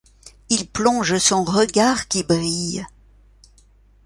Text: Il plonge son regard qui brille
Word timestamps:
Il 0.49 0.67
plonge 0.67 1.19
son 1.19 1.43
regard 1.43 2.07
qui 2.07 2.23
brille 2.23 2.83